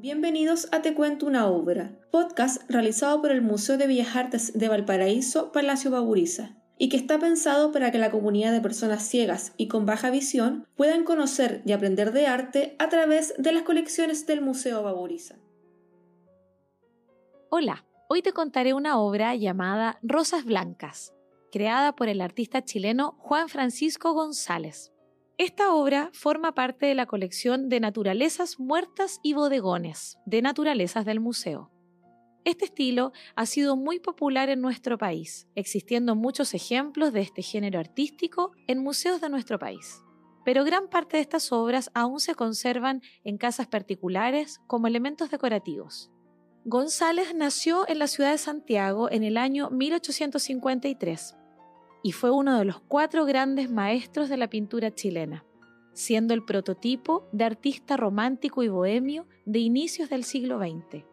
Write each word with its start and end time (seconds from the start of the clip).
Bienvenidos 0.00 0.68
a 0.70 0.80
Te 0.80 0.94
Cuento 0.94 1.26
una 1.26 1.48
Obra, 1.48 1.98
podcast 2.12 2.62
realizado 2.70 3.20
por 3.20 3.32
el 3.32 3.42
Museo 3.42 3.76
de 3.78 3.88
Bellas 3.88 4.14
Artes 4.14 4.56
de 4.56 4.68
Valparaíso, 4.68 5.50
Palacio 5.50 5.90
Baburiza, 5.90 6.56
y 6.78 6.88
que 6.88 6.96
está 6.96 7.18
pensado 7.18 7.72
para 7.72 7.90
que 7.90 7.98
la 7.98 8.12
comunidad 8.12 8.52
de 8.52 8.60
personas 8.60 9.02
ciegas 9.02 9.54
y 9.56 9.66
con 9.66 9.86
baja 9.86 10.10
visión 10.10 10.68
puedan 10.76 11.02
conocer 11.02 11.62
y 11.66 11.72
aprender 11.72 12.12
de 12.12 12.28
arte 12.28 12.76
a 12.78 12.88
través 12.88 13.34
de 13.38 13.50
las 13.50 13.64
colecciones 13.64 14.24
del 14.24 14.40
Museo 14.40 14.84
Baburiza. 14.84 15.34
Hola, 17.50 17.84
hoy 18.08 18.22
te 18.22 18.32
contaré 18.32 18.74
una 18.74 19.00
obra 19.00 19.34
llamada 19.34 19.98
Rosas 20.02 20.44
Blancas, 20.44 21.12
creada 21.50 21.96
por 21.96 22.08
el 22.08 22.20
artista 22.20 22.64
chileno 22.64 23.16
Juan 23.18 23.48
Francisco 23.48 24.12
González. 24.12 24.92
Esta 25.38 25.72
obra 25.72 26.10
forma 26.14 26.52
parte 26.52 26.86
de 26.86 26.96
la 26.96 27.06
colección 27.06 27.68
de 27.68 27.78
naturalezas 27.78 28.58
muertas 28.58 29.20
y 29.22 29.34
bodegones 29.34 30.18
de 30.26 30.42
naturalezas 30.42 31.04
del 31.04 31.20
museo. 31.20 31.70
Este 32.44 32.64
estilo 32.64 33.12
ha 33.36 33.46
sido 33.46 33.76
muy 33.76 34.00
popular 34.00 34.48
en 34.48 34.60
nuestro 34.60 34.98
país, 34.98 35.46
existiendo 35.54 36.16
muchos 36.16 36.54
ejemplos 36.54 37.12
de 37.12 37.20
este 37.20 37.42
género 37.42 37.78
artístico 37.78 38.50
en 38.66 38.82
museos 38.82 39.20
de 39.20 39.28
nuestro 39.30 39.60
país. 39.60 40.02
Pero 40.44 40.64
gran 40.64 40.88
parte 40.88 41.18
de 41.18 41.22
estas 41.22 41.52
obras 41.52 41.92
aún 41.94 42.18
se 42.18 42.34
conservan 42.34 43.00
en 43.22 43.38
casas 43.38 43.68
particulares 43.68 44.58
como 44.66 44.88
elementos 44.88 45.30
decorativos. 45.30 46.10
González 46.64 47.32
nació 47.32 47.88
en 47.88 48.00
la 48.00 48.08
ciudad 48.08 48.32
de 48.32 48.38
Santiago 48.38 49.08
en 49.08 49.22
el 49.22 49.36
año 49.36 49.70
1853 49.70 51.37
y 52.08 52.12
fue 52.12 52.30
uno 52.30 52.58
de 52.58 52.64
los 52.64 52.80
cuatro 52.80 53.26
grandes 53.26 53.70
maestros 53.70 54.30
de 54.30 54.38
la 54.38 54.48
pintura 54.48 54.94
chilena, 54.94 55.44
siendo 55.92 56.32
el 56.32 56.42
prototipo 56.42 57.28
de 57.32 57.44
artista 57.44 57.98
romántico 57.98 58.62
y 58.62 58.68
bohemio 58.68 59.26
de 59.44 59.58
inicios 59.58 60.08
del 60.08 60.24
siglo 60.24 60.58
XX. 60.58 61.04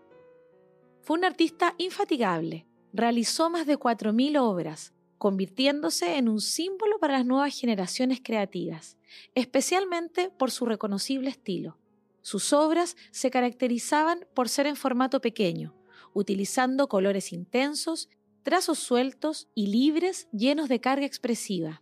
Fue 1.01 1.17
un 1.17 1.25
artista 1.25 1.75
infatigable, 1.77 2.65
realizó 2.93 3.49
más 3.49 3.67
de 3.67 3.77
4.000 3.77 4.39
obras, 4.39 4.93
convirtiéndose 5.17 6.15
en 6.15 6.29
un 6.29 6.39
símbolo 6.39 6.97
para 6.97 7.17
las 7.17 7.25
nuevas 7.25 7.59
generaciones 7.59 8.21
creativas, 8.23 8.97
especialmente 9.33 10.29
por 10.29 10.49
su 10.49 10.65
reconocible 10.65 11.29
estilo. 11.29 11.77
Sus 12.21 12.53
obras 12.53 12.95
se 13.11 13.29
caracterizaban 13.31 14.25
por 14.33 14.47
ser 14.47 14.65
en 14.65 14.77
formato 14.77 15.19
pequeño, 15.19 15.75
utilizando 16.13 16.87
colores 16.87 17.33
intensos 17.33 18.07
trazos 18.45 18.77
sueltos 18.77 19.49
y 19.55 19.67
libres 19.67 20.29
llenos 20.31 20.69
de 20.69 20.79
carga 20.79 21.07
expresiva. 21.07 21.81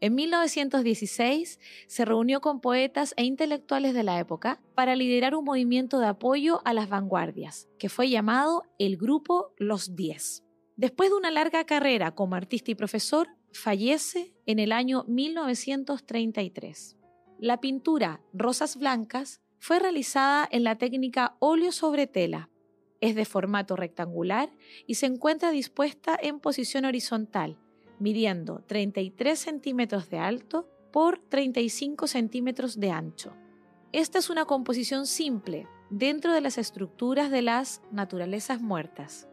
En 0.00 0.14
1916 0.14 1.58
se 1.88 2.04
reunió 2.04 2.40
con 2.40 2.60
poetas 2.60 3.14
e 3.16 3.24
intelectuales 3.24 3.94
de 3.94 4.04
la 4.04 4.20
época 4.20 4.62
para 4.76 4.94
liderar 4.94 5.34
un 5.34 5.44
movimiento 5.44 5.98
de 5.98 6.06
apoyo 6.06 6.62
a 6.64 6.72
las 6.72 6.88
vanguardias, 6.88 7.68
que 7.80 7.88
fue 7.88 8.08
llamado 8.08 8.62
el 8.78 8.96
Grupo 8.96 9.52
Los 9.58 9.96
Diez. 9.96 10.44
Después 10.76 11.10
de 11.10 11.16
una 11.16 11.32
larga 11.32 11.64
carrera 11.64 12.14
como 12.14 12.36
artista 12.36 12.70
y 12.70 12.76
profesor, 12.76 13.26
fallece 13.52 14.36
en 14.46 14.60
el 14.60 14.70
año 14.70 15.04
1933. 15.08 16.96
La 17.40 17.58
pintura 17.60 18.20
Rosas 18.32 18.76
Blancas 18.76 19.40
fue 19.58 19.80
realizada 19.80 20.48
en 20.48 20.62
la 20.62 20.78
técnica 20.78 21.36
óleo 21.40 21.72
sobre 21.72 22.06
tela, 22.06 22.50
es 23.00 23.14
de 23.14 23.24
formato 23.24 23.76
rectangular 23.76 24.50
y 24.86 24.94
se 24.94 25.06
encuentra 25.06 25.50
dispuesta 25.50 26.18
en 26.20 26.40
posición 26.40 26.84
horizontal, 26.84 27.58
midiendo 27.98 28.62
33 28.66 29.38
centímetros 29.38 30.10
de 30.10 30.18
alto 30.18 30.68
por 30.92 31.18
35 31.18 32.06
centímetros 32.06 32.80
de 32.80 32.90
ancho. 32.90 33.34
Esta 33.92 34.18
es 34.18 34.30
una 34.30 34.44
composición 34.44 35.06
simple 35.06 35.66
dentro 35.90 36.32
de 36.32 36.40
las 36.40 36.58
estructuras 36.58 37.30
de 37.30 37.42
las 37.42 37.82
naturalezas 37.90 38.60
muertas. 38.60 39.28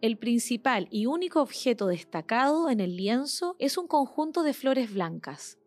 El 0.00 0.18
principal 0.18 0.88
y 0.90 1.06
único 1.06 1.40
objeto 1.40 1.86
destacado 1.86 2.68
en 2.68 2.80
el 2.80 2.96
lienzo 2.96 3.56
es 3.58 3.78
un 3.78 3.86
conjunto 3.86 4.42
de 4.42 4.52
flores 4.52 4.92
blancas. 4.92 5.58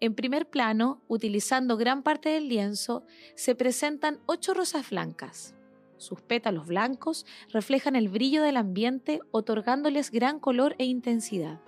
En 0.00 0.14
primer 0.14 0.48
plano, 0.48 1.02
utilizando 1.08 1.76
gran 1.76 2.02
parte 2.02 2.28
del 2.30 2.48
lienzo, 2.48 3.04
se 3.36 3.54
presentan 3.54 4.20
ocho 4.26 4.54
rosas 4.54 4.90
blancas, 4.90 5.54
sus 6.04 6.20
pétalos 6.20 6.66
blancos 6.66 7.26
reflejan 7.52 7.96
el 7.96 8.08
brillo 8.08 8.42
del 8.42 8.56
ambiente, 8.56 9.20
otorgándoles 9.30 10.10
gran 10.10 10.38
color 10.38 10.74
e 10.78 10.84
intensidad. 10.84 11.60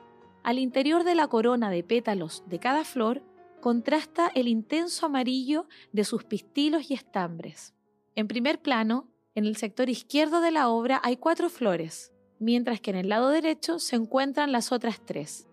Al 0.42 0.58
interior 0.58 1.02
de 1.02 1.14
la 1.14 1.26
corona 1.26 1.70
de 1.70 1.82
pétalos 1.82 2.44
de 2.47 2.60
cada 2.60 2.84
flor 2.84 3.22
contrasta 3.60 4.30
el 4.34 4.47
intenso 4.47 5.06
amarillo 5.06 5.66
de 5.92 6.04
sus 6.04 6.24
pistilos 6.24 6.91
y 6.91 6.94
estambres. 6.94 7.74
En 8.14 8.28
primer 8.28 8.62
plano, 8.62 9.08
en 9.34 9.44
el 9.44 9.56
sector 9.56 9.91
izquierdo 9.91 10.41
de 10.41 10.50
la 10.50 10.68
obra 10.68 11.00
hay 11.03 11.16
cuatro 11.16 11.50
flores, 11.50 12.12
mientras 12.38 12.80
que 12.80 12.91
en 12.91 12.97
el 12.97 13.08
lado 13.08 13.30
derecho 13.30 13.78
se 13.78 13.97
encuentran 13.97 14.53
las 14.53 14.72
otras 14.72 15.04
tres. 15.04 15.48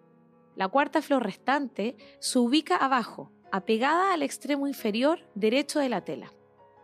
La 0.55 0.67
cuarta 0.67 1.01
flor 1.01 1.23
restante 1.23 1.97
se 2.19 2.37
ubica 2.39 2.75
abajo, 2.75 3.31
apegada 3.51 4.13
al 4.13 4.21
extremo 4.21 4.67
inferior 4.67 5.19
derecho 5.35 5.79
de 5.79 5.89
la 5.89 6.03
tela. 6.03 6.31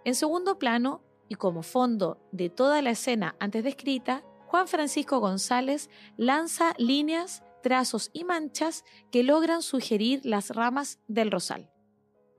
En 0.05 0.15
segundo 0.15 0.57
plano 0.57 1.01
y 1.29 1.35
como 1.35 1.63
fondo 1.63 2.19
de 2.31 2.49
toda 2.49 2.81
la 2.81 2.89
escena 2.89 3.35
antes 3.39 3.63
descrita, 3.63 4.23
Juan 4.47 4.67
Francisco 4.67 5.19
González 5.19 5.89
lanza 6.17 6.73
líneas, 6.77 7.43
trazos 7.61 8.09
y 8.13 8.23
manchas 8.23 8.83
que 9.11 9.23
logran 9.23 9.61
sugerir 9.61 10.25
las 10.25 10.49
ramas 10.49 10.99
del 11.07 11.29
rosal. 11.29 11.69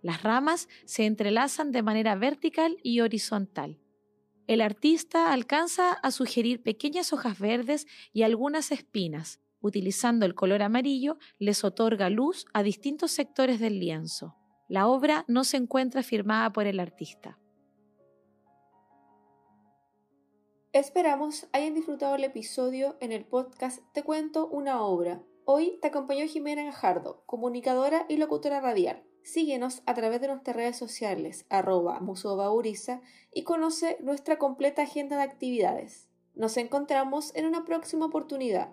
Las 0.03 0.23
ramas 0.23 0.69
se 0.87 1.07
entrelazan 1.07 1.73
de 1.73 1.83
manera 1.83 2.17
vertical 2.17 2.79
y 2.83 3.01
horizontal. 3.01 3.79
El 4.47 4.61
artista 4.61 5.33
alcanza 5.33 5.93
a 5.93 6.11
sugerir 6.11 6.63
pequeñas 6.63 7.13
hojas 7.13 7.39
verdes 7.39 7.87
y 8.13 8.23
algunas 8.23 8.73
espinas. 8.73 9.41
Utilizando 9.61 10.27
el 10.27 10.35
color 10.35 10.63
amarillo, 10.63 11.19
les 11.39 11.63
otorga 11.63 12.11
luz 12.11 12.47
a 12.53 12.63
distintos 12.63 13.13
sectores 13.13 13.61
del 13.61 13.79
lienzo. 13.79 14.35
La 14.69 14.89
obra 14.89 15.25
no 15.29 15.45
se 15.45 15.59
encuentra 15.59 16.03
firmada 16.03 16.53
por 16.53 16.67
el 16.67 16.81
artista. 16.81 17.40
Esperamos 20.73 21.49
hayan 21.53 21.75
disfrutado 21.75 22.15
el 22.15 22.23
episodio 22.23 22.97
en 23.01 23.11
el 23.11 23.25
podcast 23.25 23.81
Te 23.93 24.05
cuento 24.05 24.47
una 24.47 24.83
obra. 24.83 25.21
Hoy 25.45 25.81
te 25.83 25.89
acompañó 25.89 26.29
Jimena 26.29 26.63
Gajardo, 26.63 27.25
comunicadora 27.27 28.07
y 28.09 28.19
locutora 28.19 28.61
radial. 28.61 29.03
Síguenos 29.25 29.83
a 29.87 29.95
través 29.95 30.21
de 30.21 30.29
nuestras 30.29 30.55
redes 30.55 30.77
sociales, 30.77 31.45
arroba 31.49 31.99
Museo 31.99 32.37
Bauriza, 32.37 33.01
y 33.35 33.43
conoce 33.43 33.97
nuestra 34.01 34.39
completa 34.39 34.83
agenda 34.83 35.17
de 35.17 35.25
actividades. 35.25 36.09
Nos 36.37 36.57
encontramos 36.57 37.35
en 37.35 37.47
una 37.47 37.65
próxima 37.65 38.07
oportunidad. 38.07 38.71